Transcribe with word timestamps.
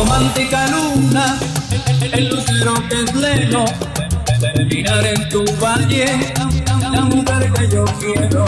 Romántica 0.00 0.66
luna, 0.68 1.38
el 2.00 2.30
lucero 2.30 2.72
que 2.88 3.02
es 3.02 3.14
lejos, 3.14 3.70
terminar 4.40 5.04
en 5.04 5.28
tu 5.28 5.44
valle, 5.62 6.32
la 6.90 7.02
mujer 7.02 7.52
que 7.52 7.68
yo 7.68 7.84
quiero. 7.98 8.46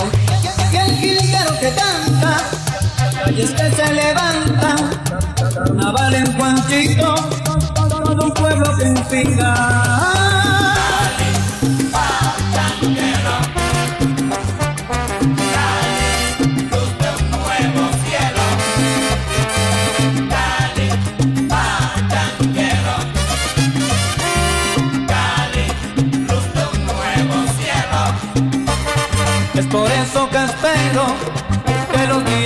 Y 0.72 0.76
el 0.76 0.96
jilguero 0.96 1.52
que 1.60 1.70
canta, 1.74 2.38
calles 3.22 3.50
que 3.50 3.70
se 3.70 3.92
levantan, 3.92 4.78
naval 5.74 6.14
en 6.14 6.32
Juanchito, 6.38 7.14
todo 8.02 8.24
un 8.24 8.32
pueblo 8.32 8.74
que 8.78 8.88
inspira. 8.88 10.31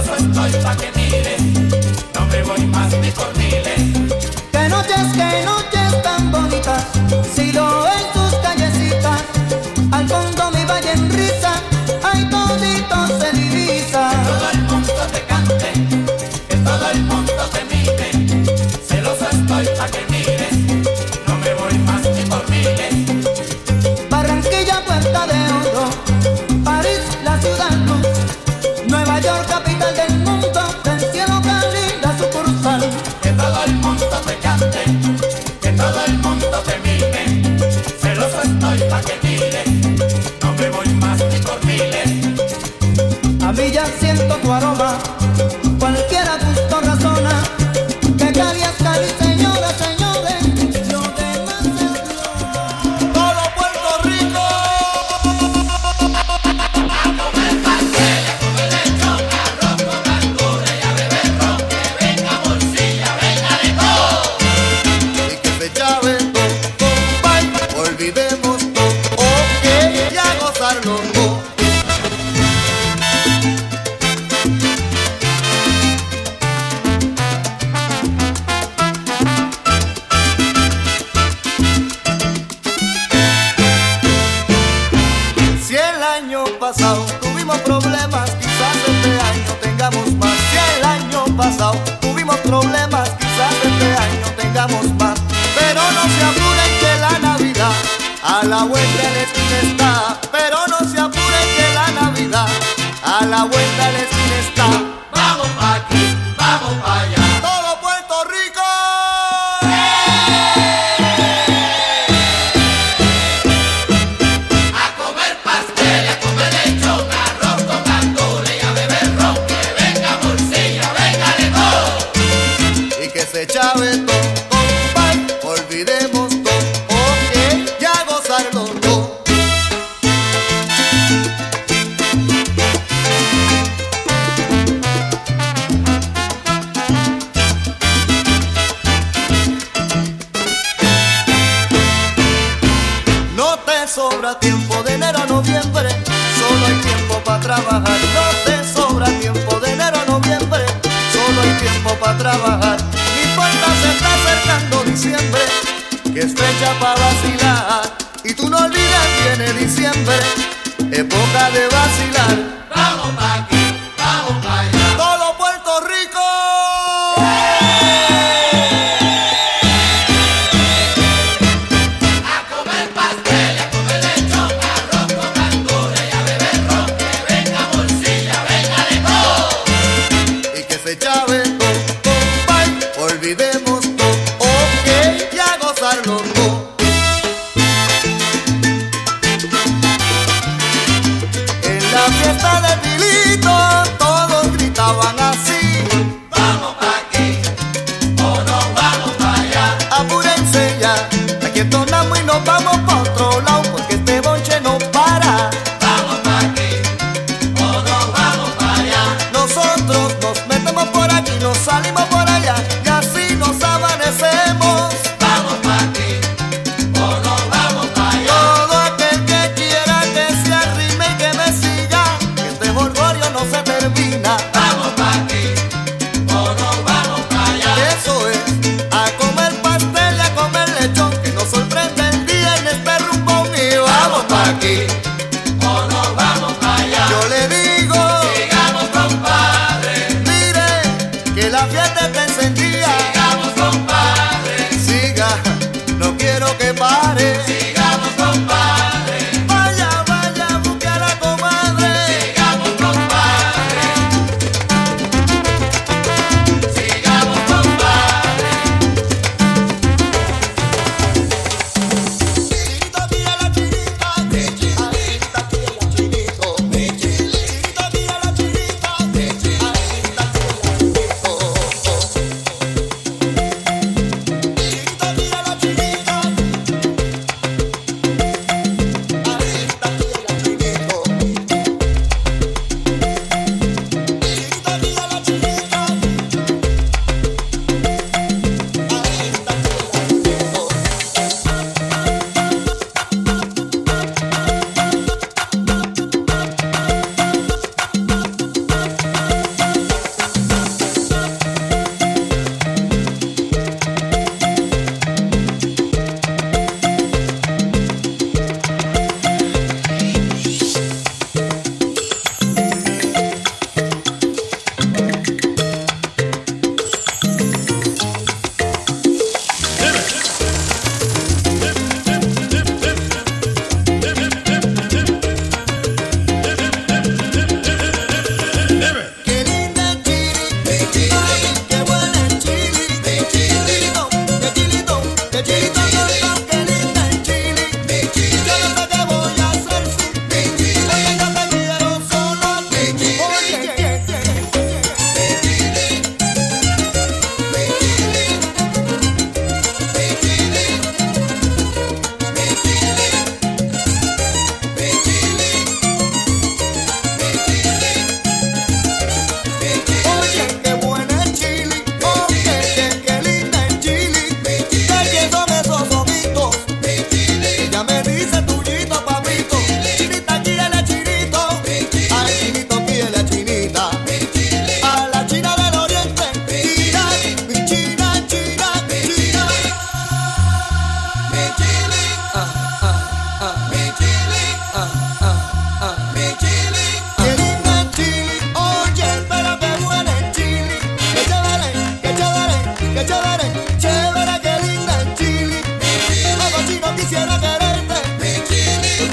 estoy 0.00 0.52
pa' 0.62 0.76
que 0.76 0.92
mires, 0.92 1.87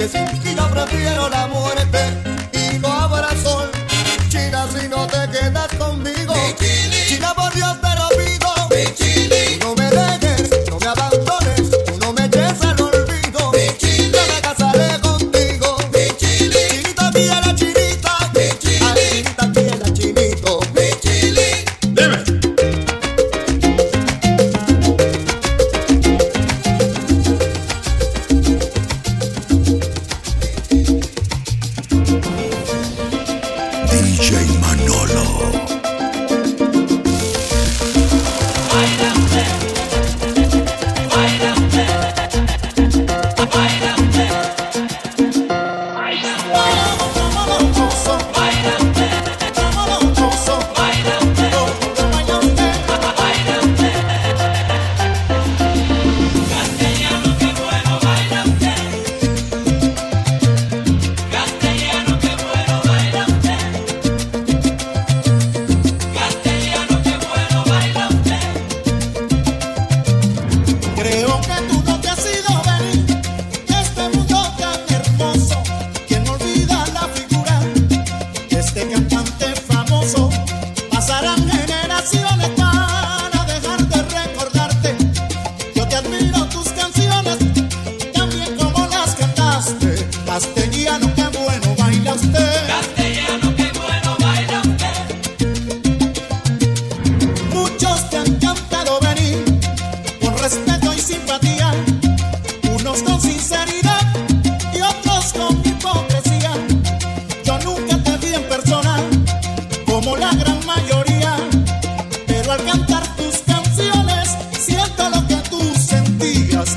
Ti 0.06 0.54
yo 0.56 0.70
prefiero 0.70 1.28
la 1.30 1.48
muerte 1.48 2.35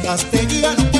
Castellanos 0.09 0.98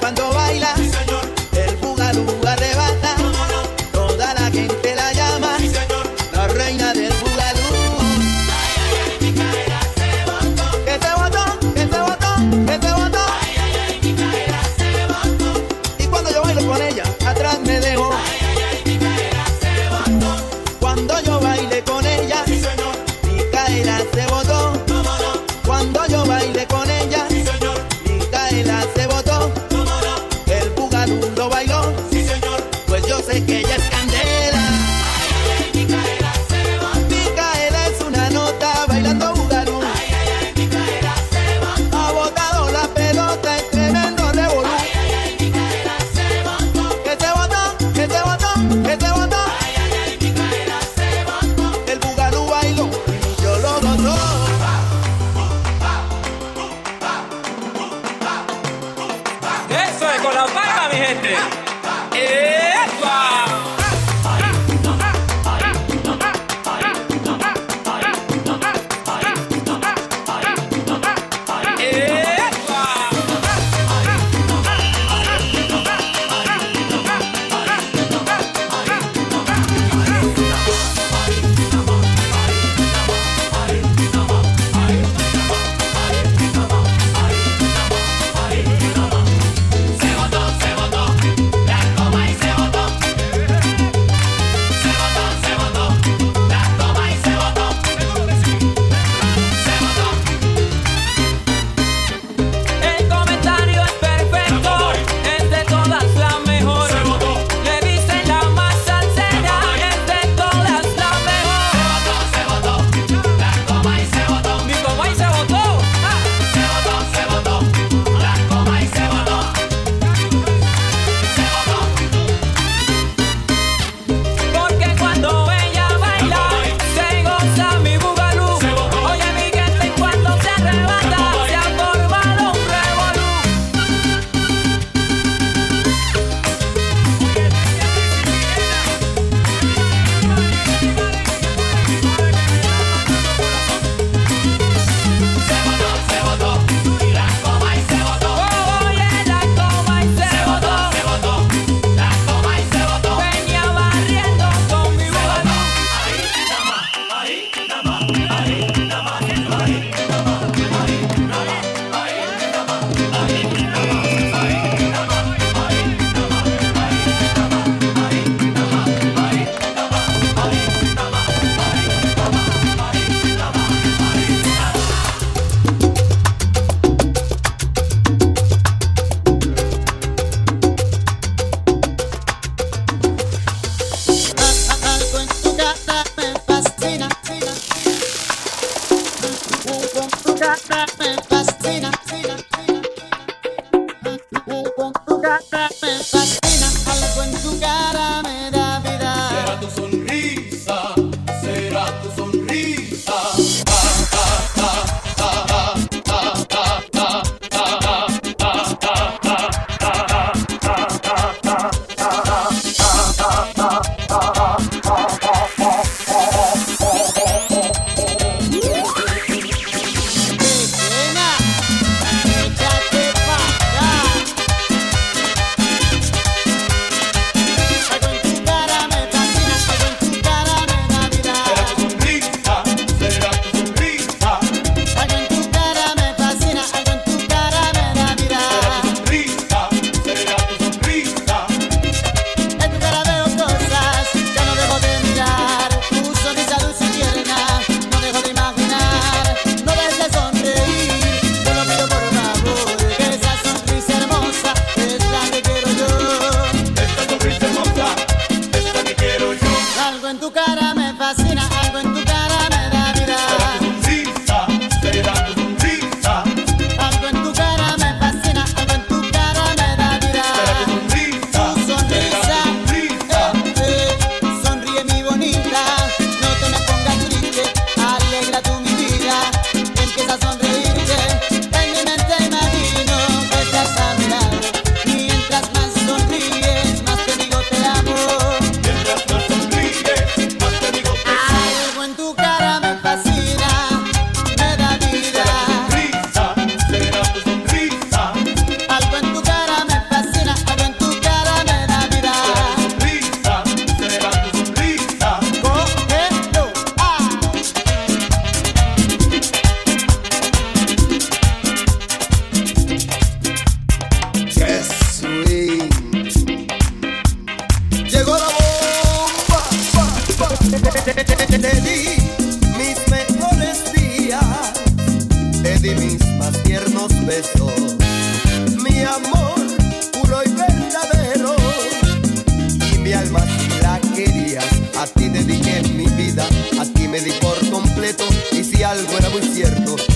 cuando 0.00 0.33
mi 60.88 60.96
gente. 60.96 61.36
¡Epa! 62.12 63.63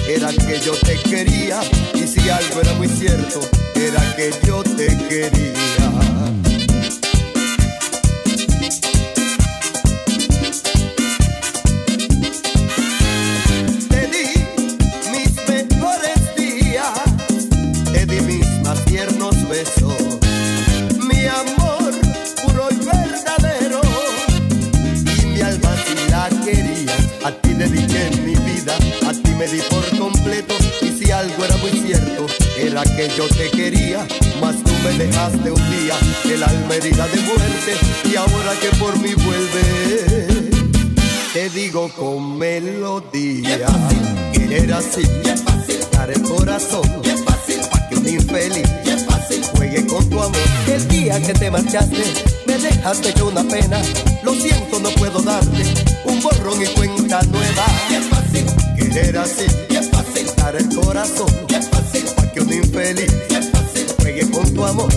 era 0.08 0.28
que 0.32 0.60
yo 0.60 0.72
te 0.74 0.96
quería 1.08 1.60
y 1.94 2.06
si 2.06 2.28
algo 2.28 2.60
era 2.60 2.74
muy 2.74 2.88
cierto 2.88 3.40
era 3.74 4.00
que 4.16 4.30
yo 4.46 4.62
te 4.62 4.86
quería. 5.08 5.77
fácil, 44.88 45.08
bien 45.22 45.38
fácil. 45.38 45.78
Dar 45.92 46.10
el 46.10 46.22
corazón, 46.22 47.02
bien 47.02 47.18
fácil. 47.24 47.60
Pa' 47.70 47.88
que 47.88 47.96
un 47.96 48.08
infeliz. 48.08 48.68
Juegue 49.56 49.86
con 49.86 50.08
tu 50.08 50.18
amor. 50.18 50.36
El 50.66 50.88
día 50.88 51.20
que 51.20 51.32
te 51.34 51.50
marchaste, 51.50 52.04
me 52.46 52.58
dejaste 52.58 53.12
que 53.12 53.22
una 53.22 53.42
pena. 53.44 53.80
Lo 54.22 54.34
siento, 54.34 54.80
no 54.80 54.90
puedo 54.90 55.20
darte 55.20 55.62
un 56.04 56.22
borrón 56.22 56.62
y 56.62 56.66
cuenta 56.68 57.22
nueva. 57.24 57.66
Bien 57.88 58.02
fácil. 58.04 58.46
Querer 58.76 59.18
así, 59.18 59.46
bien 59.68 59.84
fácil. 59.84 60.26
Dar 60.36 60.56
el 60.56 60.68
corazón, 60.74 61.32
bien 61.48 61.62
fácil. 61.62 62.04
Pa' 62.16 62.32
que 62.32 62.40
un 62.40 62.52
infeliz. 62.52 63.12
Juegue 64.00 64.30
con 64.30 64.54
tu 64.54 64.64
amor. 64.64 64.88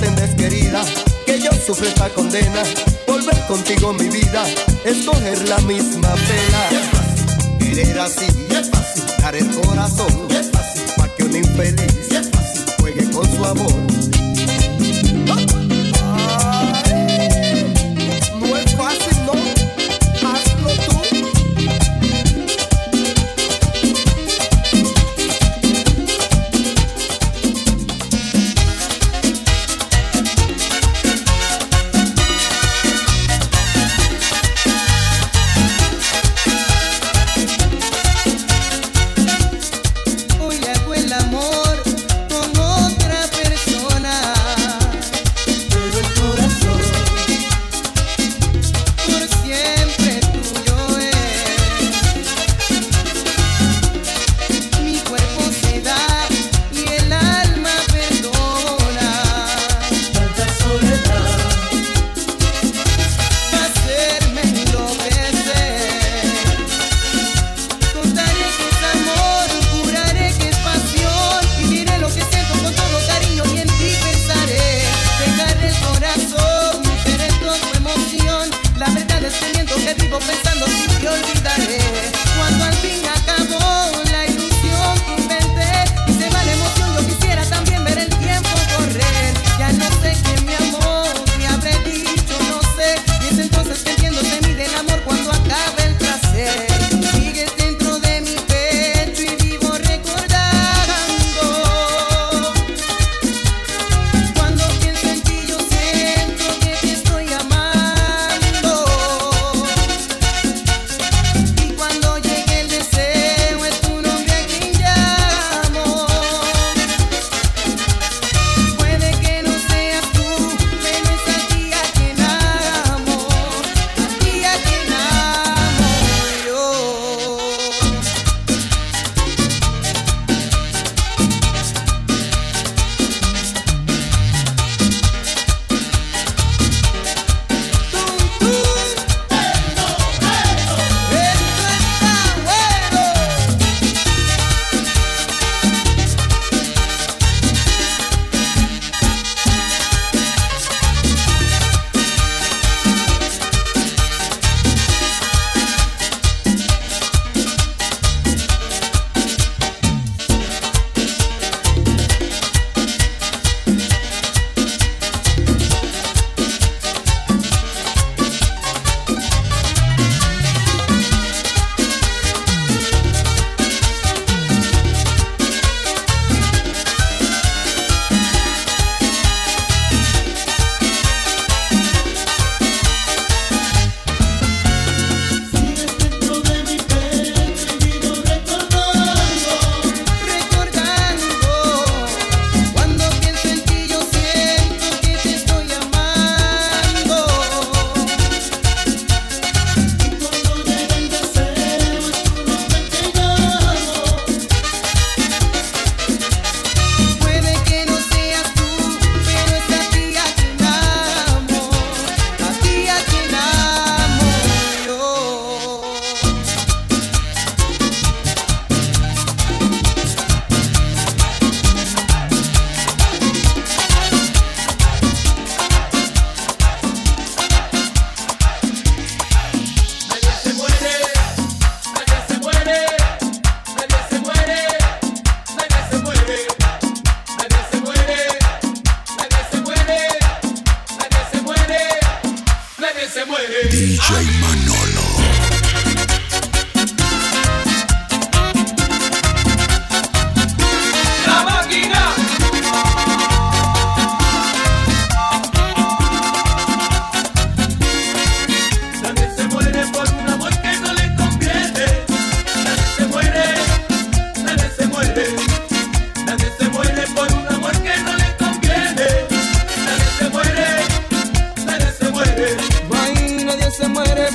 pretendes, 0.00 0.34
querida? 0.34 0.82
Que 1.26 1.40
yo 1.40 1.50
sufra 1.52 1.88
esta 1.88 2.08
condena. 2.10 2.62
Volver 3.06 3.46
contigo 3.46 3.92
mi 3.92 4.08
vida, 4.08 4.44
escoger 4.84 5.48
la 5.48 5.58
misma 5.60 6.14
pena. 6.14 6.68
Es 6.70 6.86
fácil 6.90 7.58
querer 7.58 7.98
así, 7.98 8.26
es 8.50 8.70
fácil 8.70 9.02
dar 9.20 9.34
el 9.34 9.50
corazón. 9.50 10.28
Es 10.30 10.50
fácil 10.50 10.82
para 10.96 11.14
que 11.14 11.24
un 11.24 11.36
infeliz 11.36 12.10
es 12.10 12.30
fácil 12.30 12.64
juegue 12.80 13.10
con 13.10 13.26
su 13.36 13.44
amor. 13.44 13.89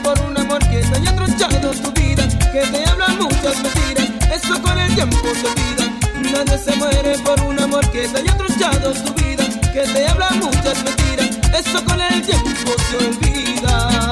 Por 0.04 0.20
un 0.22 0.38
amor 0.38 0.60
que 0.70 0.82
te 0.82 0.96
haya 0.96 1.16
tronchado 1.16 1.72
tu 1.72 1.92
vida, 1.92 2.28
que 2.52 2.62
te 2.62 2.90
habla 2.90 3.08
muchas 3.20 3.56
mentiras, 3.62 4.10
eso 4.34 4.62
con 4.62 4.78
el 4.80 4.94
tiempo 4.96 5.18
se 5.34 5.48
olvida. 5.48 5.86
Nadie 6.32 6.58
se 6.58 6.76
muere 6.76 7.18
por 7.20 7.40
un 7.42 7.60
amor 7.60 7.90
que 7.92 8.08
te 8.08 8.20
haya 8.20 8.38
tronchado 8.38 8.94
tu 8.94 9.14
vida, 9.14 9.44
que 9.74 9.82
te 9.82 10.08
habla 10.08 10.30
muchas 10.42 10.84
mentiras, 10.84 11.30
eso 11.54 11.84
con 11.86 12.02
el 12.02 12.22
tiempo 12.22 12.72
se 12.90 12.98
olvida. 13.06 14.05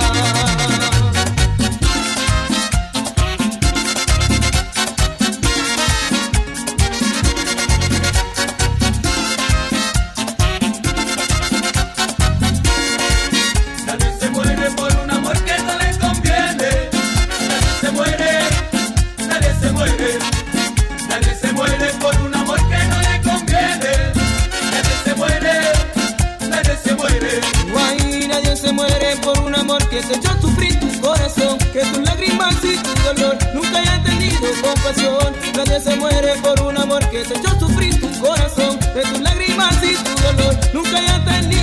Nunca 40.73 40.97
haya 40.97 41.19
tenido 41.25 41.62